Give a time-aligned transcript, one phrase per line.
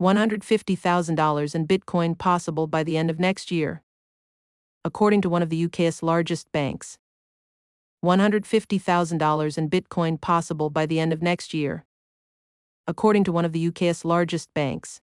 [0.00, 3.82] $150,000 in Bitcoin possible by the end of next year.
[4.84, 6.98] According to one of the UK's largest banks.
[8.04, 11.84] $150,000 in Bitcoin possible by the end of next year.
[12.86, 15.00] According to one of the UK's largest banks.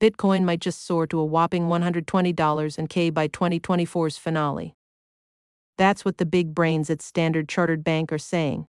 [0.00, 4.74] Bitcoin might just soar to a whopping $120 and K by 2024's finale.
[5.78, 8.66] That's what the big brains at Standard Chartered Bank are saying.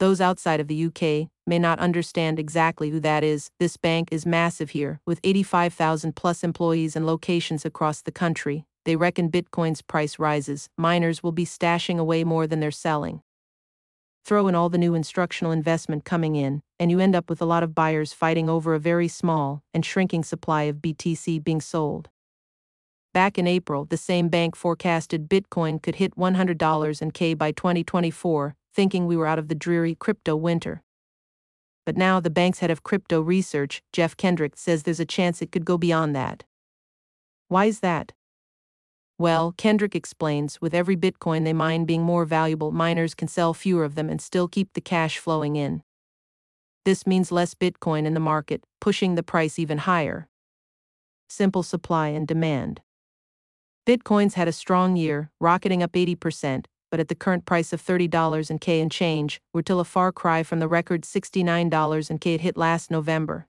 [0.00, 3.50] Those outside of the UK may not understand exactly who that is.
[3.58, 8.64] This bank is massive here, with 85,000 plus employees and locations across the country.
[8.84, 13.22] They reckon Bitcoin's price rises, miners will be stashing away more than they're selling.
[14.24, 17.46] Throw in all the new institutional investment coming in, and you end up with a
[17.46, 22.08] lot of buyers fighting over a very small and shrinking supply of BTC being sold.
[23.12, 28.56] Back in April, the same bank forecasted Bitcoin could hit $100 and K by 2024,
[28.74, 30.82] thinking we were out of the dreary crypto winter.
[31.86, 35.52] But now the bank's head of crypto research, Geoff Kendrick, says there's a chance it
[35.52, 36.44] could go beyond that.
[37.48, 38.12] Why is that?
[39.18, 43.84] Well, Kendrick explains with every Bitcoin they mine being more valuable, miners can sell fewer
[43.84, 45.82] of them and still keep the cash flowing in.
[46.84, 50.28] This means less Bitcoin in the market, pushing the price even higher.
[51.28, 52.80] Simple supply and demand.
[53.86, 58.50] Bitcoin's had a strong year, rocketing up 80%, but at the current price of $30
[58.50, 62.34] and K and change, we're still a far cry from the record $69 and K
[62.34, 63.48] it hit last November.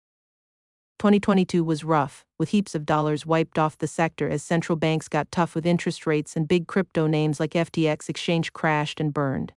[1.00, 5.30] 2022 was rough, with heaps of dollars wiped off the sector as central banks got
[5.30, 9.52] tough with interest rates and big crypto names like FTX exchange crashed and burned.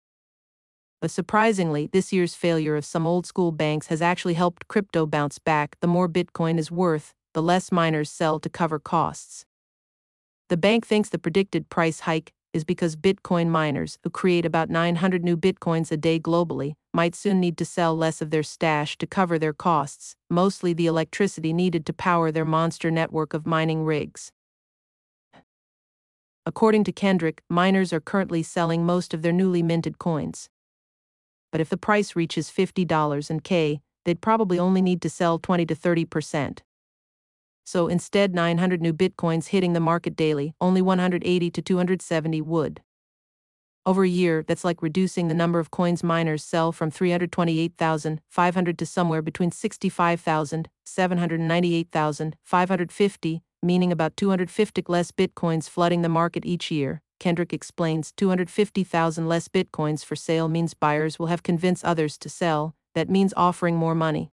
[0.99, 5.39] But surprisingly, this year's failure of some old school banks has actually helped crypto bounce
[5.39, 5.77] back.
[5.79, 9.45] The more Bitcoin is worth, the less miners sell to cover costs.
[10.49, 15.23] The bank thinks the predicted price hike is because Bitcoin miners, who create about 900
[15.23, 19.05] new Bitcoins a day globally, might soon need to sell less of their stash to
[19.07, 24.31] cover their costs, mostly the electricity needed to power their monster network of mining rigs.
[26.45, 30.49] According to Kendrick, miners are currently selling most of their newly minted coins.
[31.51, 35.65] But if the price reaches $50 and K, they'd probably only need to sell 20
[35.65, 36.63] to 30 percent
[37.67, 42.81] so instead 900 new bitcoins hitting the market daily, only 180 to 270 would.
[43.85, 48.85] Over a year, that's like reducing the number of coins miners sell from 328,500 to
[48.85, 57.01] somewhere between 65,000, 798,550, meaning about 250 less bitcoins flooding the market each year.
[57.19, 62.75] Kendrick explains 250,000 less bitcoins for sale means buyers will have convinced others to sell,
[62.95, 64.31] that means offering more money.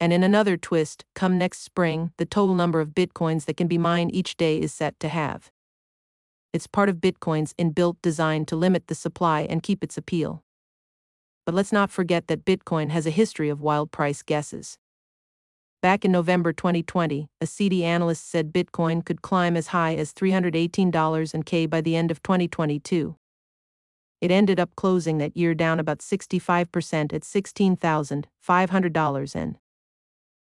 [0.00, 3.78] And in another twist, come next spring, the total number of bitcoins that can be
[3.78, 5.50] mined each day is set to have.
[6.52, 10.44] It's part of Bitcoin's inbuilt design to limit the supply and keep its appeal.
[11.44, 14.78] But let's not forget that Bitcoin has a history of wild price guesses.
[15.82, 21.34] Back in November 2020, a Citi analyst said Bitcoin could climb as high as $318
[21.34, 23.16] and K by the end of 2022.
[24.20, 29.56] It ended up closing that year down about 65% at $16,500 and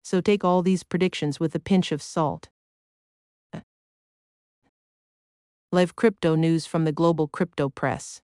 [0.08, 2.48] so take all these predictions with a pinch of salt.
[5.74, 8.22] Live crypto news from the global crypto press.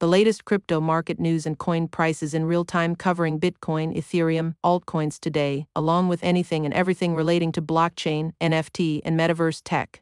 [0.00, 5.20] The latest crypto market news and coin prices in real time covering Bitcoin, Ethereum, altcoins
[5.20, 10.00] today, along with anything and everything relating to blockchain, NFT, and metaverse tech.